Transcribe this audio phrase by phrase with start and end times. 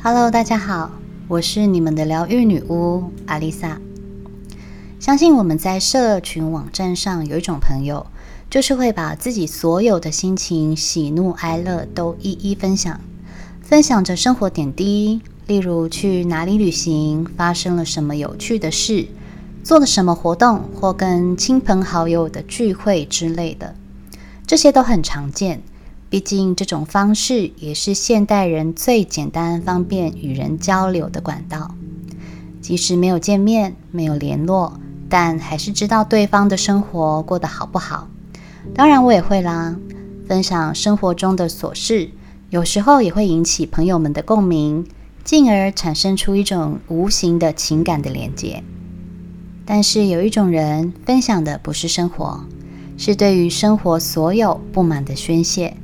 [0.00, 0.92] Hello，大家好，
[1.26, 3.80] 我是你们的疗愈女巫阿丽萨。
[5.00, 8.06] 相信我们在社群网站上有一种朋友，
[8.48, 13.00] 就是会把自己所有的心情、喜怒哀乐都一一分享，
[13.60, 19.08] 分享着生活点滴，例如去哪里旅行，发生了什么有趣的事，
[19.64, 23.74] 做了什么活动，或跟亲朋好友的聚会之类的，
[24.46, 25.60] 这些都很常见。
[26.10, 31.74] 毕竟，这种方式也是现代人最简单、方便与人交流的管道。
[32.62, 34.80] 即使没有见面、没有联络，
[35.10, 38.08] 但还是知道对方的生活过得好不好。
[38.74, 39.76] 当然，我也会啦，
[40.26, 42.10] 分享生活中的琐事，
[42.48, 44.86] 有时候也会引起朋友们的共鸣，
[45.24, 48.62] 进而产生出一种无形的情感的连接。
[49.66, 52.44] 但是，有一种人分享的不是生活，
[52.96, 55.76] 是对于生活所有不满的宣泄。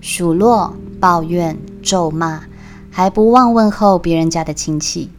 [0.00, 2.44] 数落、抱怨、咒骂，
[2.90, 5.10] 还不忘问候别人家的亲戚，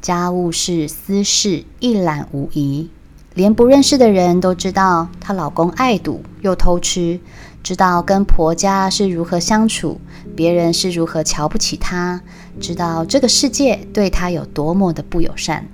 [0.00, 2.88] 家务事、私事一览无遗，
[3.34, 7.18] 连不认识的人都知道她老公爱赌又偷吃，
[7.62, 10.00] 知道跟婆家是如何相处，
[10.36, 12.22] 别人是如何瞧不起她，
[12.60, 15.66] 知道这个世界对她有多么的不友善，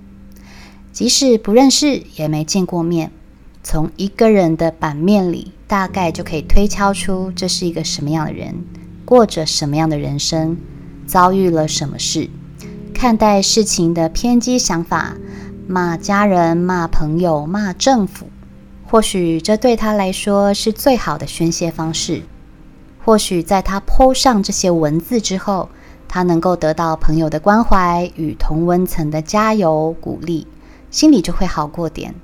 [0.91, 3.11] 即使不认识也没见过面。
[3.63, 8.63] 从一个人的版面里，大概就可以推敲出这是一个什么样的人，
[9.07, 10.59] 过着什么样的人生，
[11.07, 12.29] 遭遇了什么事，
[12.93, 15.15] 看待事情的偏激想法，
[15.67, 18.27] 骂家人、骂朋友、骂政府。
[18.85, 22.21] 或许这对他来说是最好的宣泄方式。
[23.03, 25.71] 或许在他 po 上这些文字之后，
[26.07, 30.47] 他能够得到朋友的关怀与同温层的加油鼓励，
[30.91, 32.15] 心里就会好过点。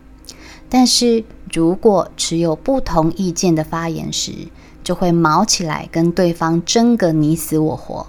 [0.70, 4.32] 但是如果持有不同意见的发言时，
[4.84, 8.06] 就会卯起来跟对方争个你死我活。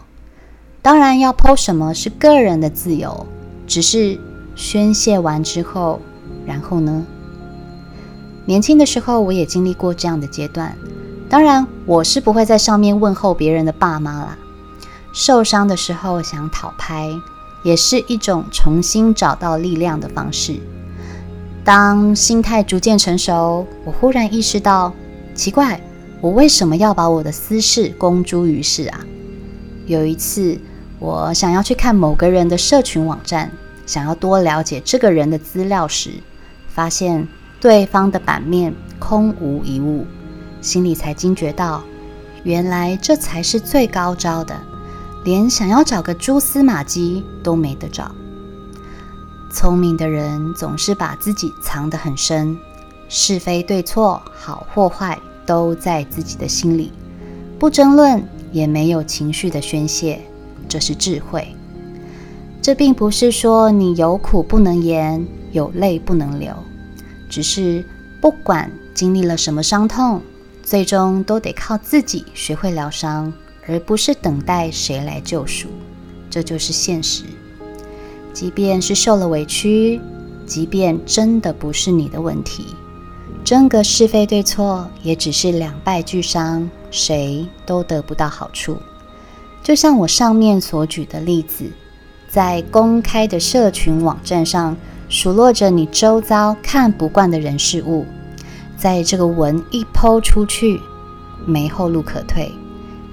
[0.82, 3.26] 当然，要剖什么是个人的自由，
[3.68, 4.20] 只是
[4.56, 6.00] 宣泄完之后，
[6.46, 7.06] 然后呢？
[8.46, 10.76] 年轻的时候我也经历过这样的阶段。
[11.30, 14.38] 当然，我是不会在上面问候别人的爸妈啦。
[15.12, 17.12] 受伤的时候想讨拍，
[17.64, 20.60] 也是一种重新找到力量的方式。
[21.70, 24.92] 当心态逐渐成熟，我忽然意识到，
[25.36, 25.80] 奇怪，
[26.20, 29.06] 我为什么要把我的私事公诸于世啊？
[29.86, 30.58] 有一次，
[30.98, 33.52] 我想要去看某个人的社群网站，
[33.86, 36.10] 想要多了解这个人的资料时，
[36.70, 37.28] 发现
[37.62, 40.08] 对方的版面空无一物，
[40.62, 41.84] 心里才惊觉到，
[42.42, 44.60] 原来这才是最高招的，
[45.24, 48.12] 连想要找个蛛丝马迹都没得找。
[49.52, 52.58] 聪明的人总是把自己藏得很深，
[53.08, 56.92] 是非对错、好或坏都在自己的心里，
[57.58, 60.22] 不争论，也没有情绪的宣泄，
[60.68, 61.48] 这是智慧。
[62.62, 66.54] 这并不是说你有苦不能言，有泪不能流，
[67.30, 67.84] 只是
[68.22, 70.22] 不管经历了什么伤痛，
[70.62, 73.34] 最终都得靠自己学会疗伤，
[73.68, 75.70] 而不是等待谁来救赎，
[76.30, 77.24] 这就是现实。
[78.40, 80.00] 即便是受了委屈，
[80.46, 82.68] 即便真的不是你的问题，
[83.44, 88.78] 争个是非对错，也只是两败俱伤，谁都得不到好处。
[89.62, 91.70] 就像我上面所举的例子，
[92.30, 94.74] 在公开的社群网站上
[95.10, 98.06] 数落着你周遭看不惯的人事物，
[98.78, 100.80] 在这个文一抛出去，
[101.46, 102.50] 没后路可退，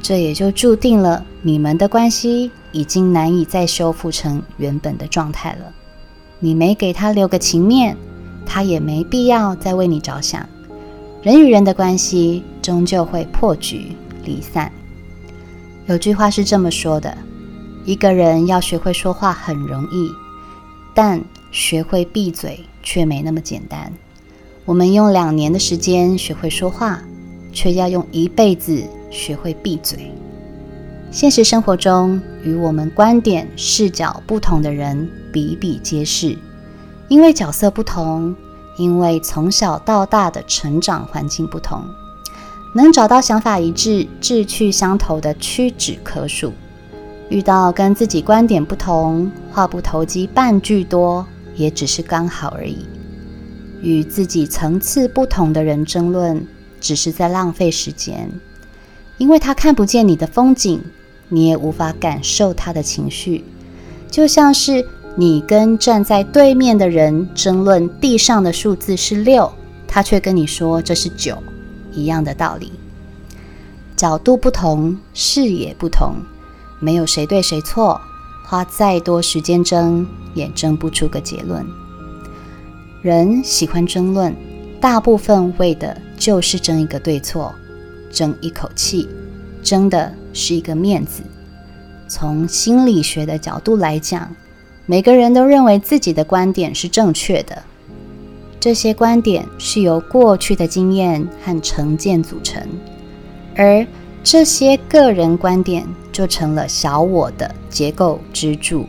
[0.01, 2.53] 这也就注定了你们的关系。
[2.77, 5.73] 已经难以再修复成原本的状态了。
[6.41, 7.97] 你没给他留个情面，
[8.45, 10.47] 他也没必要再为你着想。
[11.23, 14.71] 人与人的关系终究会破局离散。
[15.87, 17.17] 有句话是这么说的：
[17.87, 20.11] 一个人要学会说话很容易，
[20.95, 23.91] 但学会闭嘴却没那么简单。
[24.67, 27.03] 我们用两年的时间学会说话，
[27.55, 30.13] 却要用一辈子学会闭嘴。
[31.11, 36.37] 现实生活中，与我们观点视角不同的人比比皆是，
[37.09, 38.35] 因为角色不同，
[38.77, 41.83] 因为从小到大的成长环境不同，
[42.75, 46.53] 能找到想法一致、志趣相投的屈指可数。
[47.29, 52.85] 遇到跟自己观点不同、话不投机半句多，也只是刚好而已。
[53.81, 56.47] 与自己层次不同的人争论，
[56.81, 58.31] 只是在浪费时间，
[59.19, 60.83] 因为他看不见你的风景。
[61.29, 63.45] 你也无法感受他的情绪，
[64.09, 64.87] 就像是
[65.17, 69.53] 你跟站在对面的人争论地上的数字是六，
[69.89, 71.37] 他却跟你说这是九，
[71.93, 72.71] 一样的道理。
[73.97, 76.15] 角度不同，视野不同，
[76.79, 78.01] 没有谁对谁错，
[78.45, 81.67] 花再多时间争，也争不出个结论。
[83.03, 84.33] 人喜欢争论，
[84.81, 87.53] 大部分为的就是争一个对错，
[88.17, 89.07] 争一口气，
[89.63, 91.23] 争的是一个面子。
[92.09, 94.35] 从心理学的角度来讲，
[94.87, 97.63] 每个人都认为自己的观点是正确的。
[98.59, 102.67] 这些观点是由过去的经验和成见组成，
[103.55, 103.87] 而
[104.25, 108.87] 这些个人观点就成了小我的结构支柱。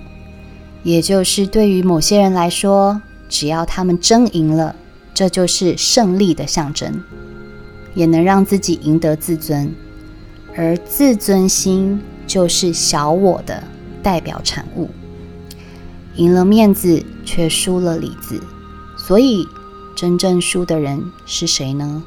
[0.83, 4.73] 也就是对于某些人来说，只要他们争赢了，
[5.13, 7.03] 这就是胜利的象征，
[7.97, 9.75] 也能让自己赢得自尊。
[10.55, 13.61] 而自尊心就是小我的
[14.01, 14.89] 代表产物。
[16.15, 18.41] 赢了面子，却输了里子，
[18.97, 19.45] 所以。
[19.99, 22.03] 真正输的人是谁呢？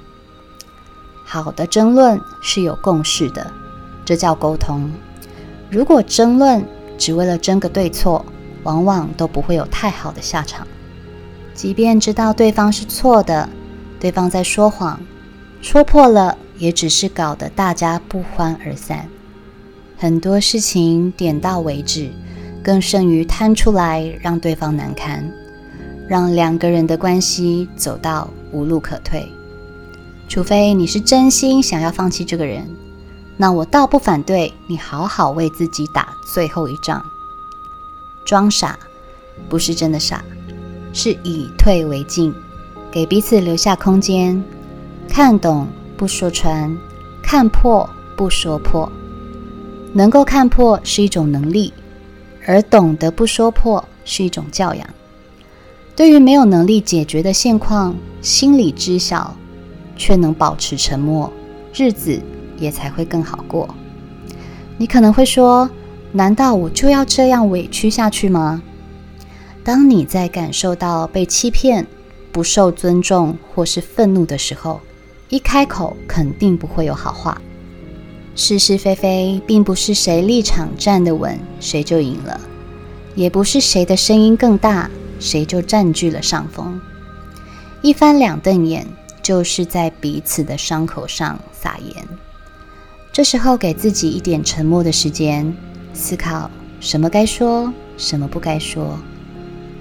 [1.25, 3.52] 好的争论是有共识的，
[4.04, 4.88] 这叫沟通。
[5.72, 6.64] 如果争论
[6.96, 8.25] 只为了争个对错，
[8.62, 10.64] 往往都不会有太好的下场。
[11.52, 13.48] 即便知道对方是错的，
[13.98, 15.00] 对方在说谎，
[15.61, 19.09] 说破了也只是搞得大家不欢而散。
[19.97, 22.11] 很多事情点到为止，
[22.62, 25.31] 更胜于摊出来让对方难堪。
[26.09, 29.31] 让两个人的关系走到无路可退，
[30.29, 32.69] 除非你是真心想要放弃这个人，
[33.37, 37.01] 那我倒不反对你好好为自己打最后一仗。
[38.27, 38.77] 装傻
[39.49, 40.25] 不是真的傻，
[40.93, 42.35] 是以退为进，
[42.91, 44.43] 给彼此留下空间，
[45.12, 45.67] 看懂
[45.97, 46.75] 不说穿，
[47.21, 48.91] 看破不说破。
[49.93, 51.73] 能够看破是一种能力，
[52.47, 54.87] 而懂得不说破是一种教养。
[55.97, 59.37] 对于没有能力解决的现况，心里知晓，
[59.97, 61.31] 却能保持沉默，
[61.75, 62.19] 日子
[62.57, 63.69] 也才会更好过。
[64.79, 65.69] 你可能会说
[66.12, 68.62] ：“难道我就要这样委屈下去吗？”
[69.65, 71.85] 当你在感受到被欺骗、
[72.31, 74.81] 不受尊重或是愤怒的时候，
[75.31, 77.41] 一开口肯定不会有好话。
[78.37, 82.41] 是是非非，并不是谁立场站得稳，谁就赢了，
[83.15, 84.91] 也不是谁的声音更大。
[85.19, 86.81] 谁就占据了上风，
[87.82, 88.87] 一翻两瞪眼，
[89.23, 92.09] 就是在彼此的伤口上撒盐。
[93.12, 95.55] 这时候，给自己一点沉默的时间，
[95.93, 96.50] 思考
[96.81, 98.99] 什么该说，什么不该说。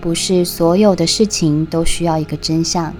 [0.01, 2.93] 不是所有的事情都需要一个真相，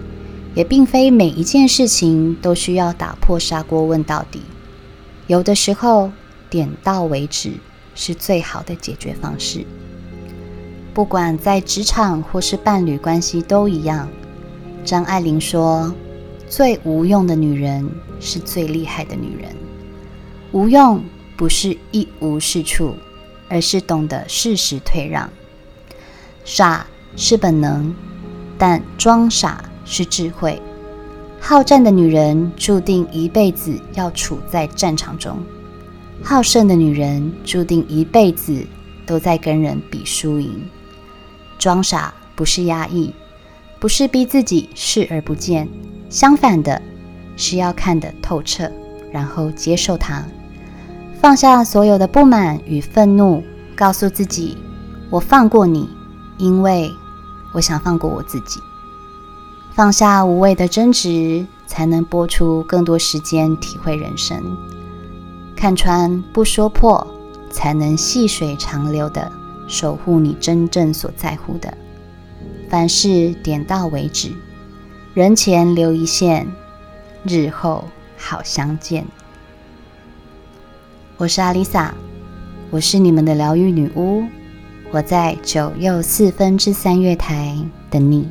[0.55, 4.41] 也并非每一件事情都需要打破砂锅问到底。
[5.27, 6.11] 有的时候，
[6.49, 7.53] 点到为止
[7.93, 9.65] 是最好的解决方式。
[10.93, 14.09] 不管在职场或是伴侣关系都一样。
[14.83, 15.93] 张爱玲说
[16.49, 17.87] ：“最无用的女人
[18.19, 19.55] 是最厉害的女人。
[20.51, 21.03] 无用
[21.37, 22.95] 不是一无是处，
[23.47, 25.29] 而是懂得适时退让。
[26.43, 27.93] 傻是本能，
[28.57, 30.61] 但装傻是智慧。
[31.41, 35.37] 好战的女人注定一辈子要处在战场中，
[36.21, 38.65] 好胜的女人注定一辈子
[39.05, 40.61] 都在跟人比输赢。”
[41.57, 43.13] 装傻不是压抑，
[43.79, 45.67] 不是逼自己视而不见，
[46.09, 46.81] 相反的，
[47.35, 48.71] 是要看得透彻，
[49.11, 50.23] 然后接受它，
[51.19, 53.43] 放下所有的不满与愤怒，
[53.75, 54.57] 告诉自己：
[55.09, 55.89] 我放过你，
[56.37, 56.89] 因为
[57.53, 58.59] 我想放过我自己。
[59.79, 64.57] 放下无谓的争执，才能拨出更多时间体会人生。
[65.55, 67.07] 看穿不说破，
[67.49, 69.31] 才能细水长流的。
[69.69, 71.73] 守护你真正所在乎的，
[72.69, 74.33] 凡事点到为止，
[75.13, 76.45] 人前留一线，
[77.23, 77.85] 日后
[78.17, 79.05] 好相见。
[81.15, 81.95] 我是阿丽萨，
[82.69, 84.25] 我是你们的疗愈女巫，
[84.91, 87.57] 我在九又四分之三月台
[87.89, 88.27] 等你。